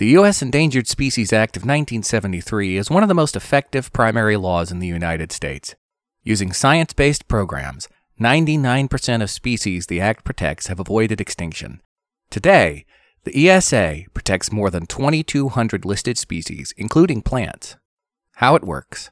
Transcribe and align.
The 0.00 0.16
U.S. 0.16 0.40
Endangered 0.40 0.88
Species 0.88 1.30
Act 1.30 1.58
of 1.58 1.64
1973 1.64 2.78
is 2.78 2.88
one 2.88 3.02
of 3.02 3.10
the 3.10 3.14
most 3.14 3.36
effective 3.36 3.92
primary 3.92 4.38
laws 4.38 4.72
in 4.72 4.78
the 4.78 4.86
United 4.86 5.30
States. 5.30 5.74
Using 6.22 6.54
science 6.54 6.94
based 6.94 7.28
programs, 7.28 7.86
99% 8.18 9.22
of 9.22 9.28
species 9.28 9.88
the 9.88 10.00
Act 10.00 10.24
protects 10.24 10.68
have 10.68 10.80
avoided 10.80 11.20
extinction. 11.20 11.82
Today, 12.30 12.86
the 13.24 13.50
ESA 13.50 14.04
protects 14.14 14.50
more 14.50 14.70
than 14.70 14.86
2,200 14.86 15.84
listed 15.84 16.16
species, 16.16 16.72
including 16.78 17.20
plants. 17.20 17.76
How 18.36 18.54
it 18.54 18.64
works. 18.64 19.10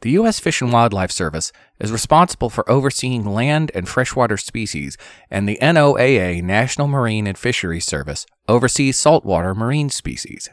The 0.00 0.10
U.S. 0.12 0.38
Fish 0.38 0.62
and 0.62 0.72
Wildlife 0.72 1.10
Service 1.10 1.50
is 1.80 1.90
responsible 1.90 2.50
for 2.50 2.70
overseeing 2.70 3.24
land 3.24 3.72
and 3.74 3.88
freshwater 3.88 4.36
species, 4.36 4.96
and 5.28 5.48
the 5.48 5.58
NOAA, 5.60 6.40
National 6.40 6.86
Marine 6.86 7.26
and 7.26 7.36
Fisheries 7.36 7.84
Service, 7.84 8.24
oversees 8.46 8.96
saltwater 8.96 9.56
marine 9.56 9.90
species. 9.90 10.48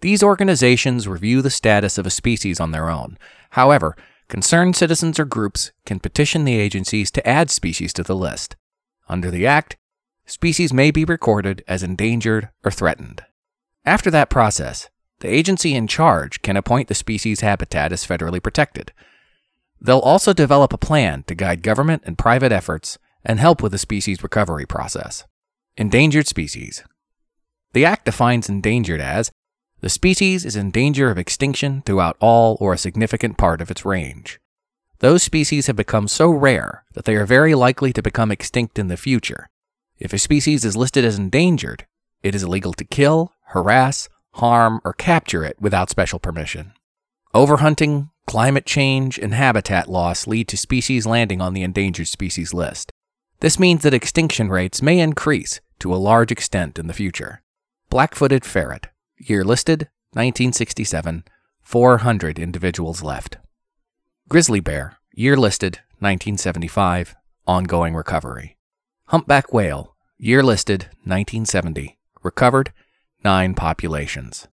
These 0.00 0.24
organizations 0.24 1.06
review 1.06 1.40
the 1.40 1.50
status 1.50 1.98
of 1.98 2.06
a 2.06 2.10
species 2.10 2.58
on 2.58 2.72
their 2.72 2.90
own. 2.90 3.16
However, 3.50 3.96
concerned 4.28 4.74
citizens 4.74 5.20
or 5.20 5.24
groups 5.24 5.70
can 5.86 6.00
petition 6.00 6.44
the 6.44 6.58
agencies 6.58 7.12
to 7.12 7.26
add 7.26 7.50
species 7.50 7.92
to 7.92 8.02
the 8.02 8.16
list. 8.16 8.56
Under 9.08 9.30
the 9.30 9.46
Act, 9.46 9.76
species 10.26 10.72
may 10.72 10.90
be 10.90 11.04
recorded 11.04 11.62
as 11.68 11.84
endangered 11.84 12.48
or 12.64 12.72
threatened. 12.72 13.22
After 13.84 14.10
that 14.10 14.30
process, 14.30 14.88
the 15.24 15.32
agency 15.32 15.74
in 15.74 15.86
charge 15.86 16.42
can 16.42 16.54
appoint 16.54 16.88
the 16.88 16.94
species 16.94 17.40
habitat 17.40 17.92
as 17.92 18.06
federally 18.06 18.42
protected. 18.42 18.92
They'll 19.80 19.98
also 20.00 20.34
develop 20.34 20.74
a 20.74 20.78
plan 20.78 21.22
to 21.28 21.34
guide 21.34 21.62
government 21.62 22.02
and 22.04 22.18
private 22.18 22.52
efforts 22.52 22.98
and 23.24 23.40
help 23.40 23.62
with 23.62 23.72
the 23.72 23.78
species 23.78 24.22
recovery 24.22 24.66
process. 24.66 25.24
Endangered 25.78 26.26
species. 26.26 26.84
The 27.72 27.86
Act 27.86 28.04
defines 28.04 28.50
endangered 28.50 29.00
as 29.00 29.32
the 29.80 29.88
species 29.88 30.44
is 30.44 30.56
in 30.56 30.70
danger 30.70 31.10
of 31.10 31.16
extinction 31.16 31.80
throughout 31.86 32.18
all 32.20 32.58
or 32.60 32.74
a 32.74 32.78
significant 32.78 33.38
part 33.38 33.62
of 33.62 33.70
its 33.70 33.86
range. 33.86 34.38
Those 34.98 35.22
species 35.22 35.68
have 35.68 35.76
become 35.76 36.06
so 36.06 36.28
rare 36.28 36.84
that 36.92 37.06
they 37.06 37.16
are 37.16 37.24
very 37.24 37.54
likely 37.54 37.94
to 37.94 38.02
become 38.02 38.30
extinct 38.30 38.78
in 38.78 38.88
the 38.88 38.98
future. 38.98 39.48
If 39.98 40.12
a 40.12 40.18
species 40.18 40.66
is 40.66 40.76
listed 40.76 41.02
as 41.02 41.18
endangered, 41.18 41.86
it 42.22 42.34
is 42.34 42.42
illegal 42.42 42.74
to 42.74 42.84
kill, 42.84 43.32
harass, 43.46 44.10
harm, 44.34 44.80
or 44.84 44.92
capture 44.92 45.44
it 45.44 45.56
without 45.60 45.90
special 45.90 46.18
permission. 46.18 46.72
Overhunting, 47.34 48.10
climate 48.26 48.66
change, 48.66 49.18
and 49.18 49.34
habitat 49.34 49.88
loss 49.88 50.26
lead 50.26 50.48
to 50.48 50.56
species 50.56 51.06
landing 51.06 51.40
on 51.40 51.54
the 51.54 51.62
endangered 51.62 52.08
species 52.08 52.54
list. 52.54 52.92
This 53.40 53.58
means 53.58 53.82
that 53.82 53.94
extinction 53.94 54.48
rates 54.48 54.80
may 54.80 55.00
increase 55.00 55.60
to 55.80 55.94
a 55.94 55.96
large 55.96 56.32
extent 56.32 56.78
in 56.78 56.86
the 56.86 56.94
future. 56.94 57.42
Black 57.90 58.14
footed 58.14 58.44
ferret, 58.44 58.88
year 59.18 59.44
listed 59.44 59.88
1967, 60.12 61.24
400 61.62 62.38
individuals 62.38 63.02
left. 63.02 63.38
Grizzly 64.28 64.60
bear, 64.60 64.98
year 65.12 65.36
listed 65.36 65.80
1975, 65.98 67.14
ongoing 67.46 67.94
recovery. 67.94 68.56
Humpback 69.06 69.52
whale, 69.52 69.96
year 70.16 70.42
listed 70.42 70.84
1970, 71.04 71.98
recovered 72.22 72.72
9 73.24 73.54
populations. 73.54 74.46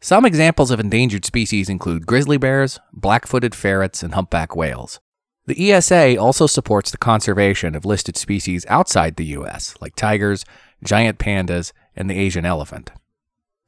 Some 0.00 0.24
examples 0.24 0.70
of 0.70 0.78
endangered 0.78 1.24
species 1.24 1.68
include 1.68 2.06
grizzly 2.06 2.36
bears, 2.36 2.78
black 2.92 3.26
footed 3.26 3.54
ferrets, 3.54 4.02
and 4.02 4.14
humpback 4.14 4.54
whales. 4.54 5.00
The 5.46 5.72
ESA 5.72 6.18
also 6.18 6.46
supports 6.46 6.90
the 6.90 6.98
conservation 6.98 7.74
of 7.74 7.86
listed 7.86 8.16
species 8.16 8.66
outside 8.68 9.16
the 9.16 9.24
U.S., 9.24 9.74
like 9.80 9.96
tigers, 9.96 10.44
giant 10.84 11.18
pandas, 11.18 11.72
and 11.96 12.08
the 12.08 12.18
Asian 12.18 12.44
elephant. 12.44 12.90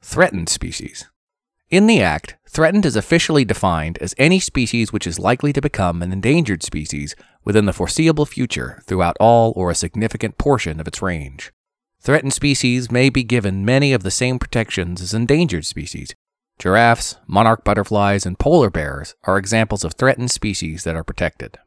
Threatened 0.01 0.47
species. 0.47 1.09
In 1.71 1.87
the 1.87 2.01
Act, 2.01 2.35
threatened 2.47 2.85
is 2.85 2.95
officially 2.95 3.45
defined 3.45 3.97
as 3.97 4.13
any 4.17 4.39
species 4.39 4.93
which 4.93 5.07
is 5.07 5.19
likely 5.19 5.51
to 5.53 5.61
become 5.61 6.01
an 6.01 6.11
endangered 6.11 6.61
species 6.63 7.15
within 7.43 7.65
the 7.65 7.73
foreseeable 7.73 8.25
future 8.25 8.83
throughout 8.85 9.17
all 9.19 9.53
or 9.55 9.71
a 9.71 9.75
significant 9.75 10.37
portion 10.37 10.79
of 10.79 10.87
its 10.87 11.01
range. 11.01 11.51
Threatened 12.03 12.33
species 12.33 12.89
may 12.91 13.11
be 13.11 13.23
given 13.23 13.63
many 13.63 13.93
of 13.93 14.01
the 14.01 14.09
same 14.09 14.39
protections 14.39 15.01
as 15.03 15.13
endangered 15.13 15.67
species. 15.67 16.15
Giraffes, 16.57 17.17
monarch 17.27 17.63
butterflies, 17.63 18.25
and 18.25 18.39
polar 18.39 18.71
bears 18.71 19.13
are 19.25 19.37
examples 19.37 19.83
of 19.83 19.93
threatened 19.93 20.31
species 20.31 20.83
that 20.83 20.95
are 20.95 21.03
protected. 21.03 21.59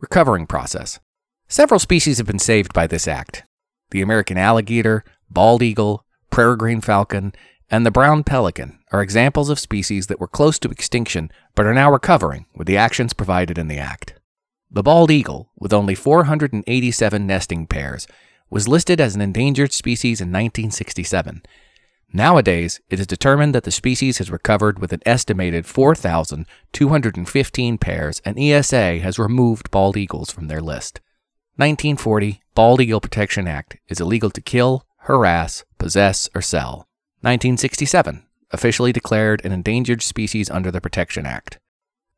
Recovering 0.00 0.46
process. 0.46 1.00
Several 1.48 1.78
species 1.78 2.16
have 2.16 2.26
been 2.26 2.38
saved 2.38 2.72
by 2.72 2.86
this 2.86 3.06
act. 3.06 3.44
The 3.90 4.00
American 4.00 4.38
alligator, 4.38 5.04
bald 5.28 5.62
eagle, 5.62 6.06
peregrine 6.30 6.80
falcon, 6.80 7.34
and 7.70 7.84
the 7.84 7.90
brown 7.90 8.24
pelican 8.24 8.78
are 8.90 9.02
examples 9.02 9.50
of 9.50 9.58
species 9.58 10.06
that 10.06 10.18
were 10.18 10.28
close 10.28 10.58
to 10.60 10.70
extinction 10.70 11.30
but 11.54 11.66
are 11.66 11.74
now 11.74 11.92
recovering 11.92 12.46
with 12.54 12.66
the 12.66 12.78
actions 12.78 13.12
provided 13.12 13.58
in 13.58 13.68
the 13.68 13.78
act. 13.78 14.14
The 14.70 14.82
bald 14.82 15.10
eagle, 15.10 15.50
with 15.58 15.74
only 15.74 15.94
487 15.94 17.26
nesting 17.26 17.66
pairs, 17.66 18.06
was 18.50 18.68
listed 18.68 19.00
as 19.00 19.14
an 19.14 19.20
endangered 19.20 19.72
species 19.72 20.20
in 20.20 20.28
1967. 20.28 21.42
Nowadays, 22.12 22.80
it 22.88 23.00
is 23.00 23.06
determined 23.06 23.54
that 23.54 23.64
the 23.64 23.70
species 23.70 24.18
has 24.18 24.30
recovered 24.30 24.78
with 24.78 24.92
an 24.92 25.00
estimated 25.04 25.66
4,215 25.66 27.78
pairs, 27.78 28.22
and 28.24 28.38
ESA 28.38 29.00
has 29.00 29.18
removed 29.18 29.70
bald 29.72 29.96
eagles 29.96 30.30
from 30.30 30.46
their 30.46 30.60
list. 30.60 31.00
1940 31.56 32.40
Bald 32.54 32.80
Eagle 32.80 33.00
Protection 33.00 33.48
Act 33.48 33.78
is 33.88 34.00
illegal 34.00 34.30
to 34.30 34.40
kill, 34.40 34.86
harass, 34.98 35.64
possess, 35.78 36.28
or 36.34 36.40
sell. 36.40 36.86
1967 37.22 38.24
officially 38.52 38.92
declared 38.92 39.44
an 39.44 39.50
endangered 39.50 40.02
species 40.02 40.48
under 40.48 40.70
the 40.70 40.80
Protection 40.80 41.26
Act. 41.26 41.58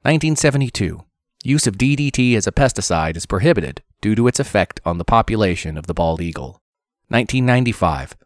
1972 0.02 1.02
use 1.42 1.66
of 1.66 1.78
DDT 1.78 2.36
as 2.36 2.46
a 2.46 2.52
pesticide 2.52 3.16
is 3.16 3.24
prohibited 3.24 3.82
due 4.06 4.14
to 4.14 4.28
its 4.28 4.38
effect 4.38 4.78
on 4.84 4.98
the 4.98 5.04
population 5.04 5.76
of 5.76 5.88
the 5.88 5.92
bald 5.92 6.20
eagle. 6.20 6.62
1995. 7.08 8.16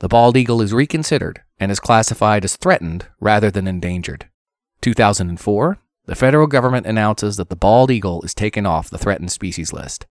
The 0.00 0.08
bald 0.08 0.36
eagle 0.36 0.60
is 0.60 0.74
reconsidered 0.74 1.40
and 1.58 1.72
is 1.72 1.80
classified 1.80 2.44
as 2.44 2.56
threatened 2.56 3.06
rather 3.20 3.50
than 3.50 3.66
endangered. 3.66 4.28
2004. 4.82 5.78
The 6.04 6.14
federal 6.14 6.46
government 6.46 6.84
announces 6.84 7.38
that 7.38 7.48
the 7.48 7.56
bald 7.56 7.90
eagle 7.90 8.20
is 8.20 8.34
taken 8.34 8.66
off 8.66 8.90
the 8.90 8.98
threatened 8.98 9.32
species 9.32 9.72
list. 9.72 10.04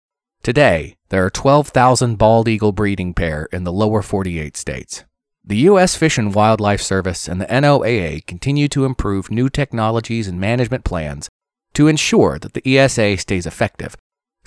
Today, 0.43 0.97
there 1.11 1.27
are 1.27 1.31
12,000 1.45 2.17
bald 2.17 2.49
eagle 2.49 2.73
breeding 2.73 3.13
pair 3.13 3.49
in 3.53 3.65
the 3.65 3.73
lower 3.73 4.01
48 4.01 4.57
states. 4.57 5.05
The 5.45 5.59
U.S. 5.69 5.95
Fish 5.95 6.17
and 6.17 6.35
Wildlife 6.35 6.81
Service 6.81 7.29
and 7.29 7.39
the 7.39 7.47
NOAA 7.49 8.25
continue 8.27 8.69
to 8.69 8.87
improve 8.87 9.31
new 9.31 9.51
technologies 9.51 10.27
and 10.27 10.41
management 10.41 10.85
plans 10.85 11.29
to 11.75 11.87
ensure 11.87 12.39
that 12.39 12.55
the 12.55 12.79
ESA 12.79 13.19
stays 13.19 13.45
effective 13.45 13.95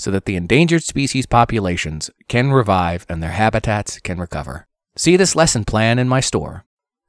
so 0.01 0.09
that 0.09 0.25
the 0.25 0.35
endangered 0.35 0.81
species 0.81 1.27
populations 1.27 2.09
can 2.27 2.51
revive 2.51 3.05
and 3.07 3.21
their 3.21 3.37
habitats 3.43 3.99
can 3.99 4.19
recover. 4.19 4.65
See 4.95 5.15
this 5.15 5.35
lesson 5.35 5.63
plan 5.63 5.99
in 5.99 6.09
my 6.09 6.21
store. 6.21 6.65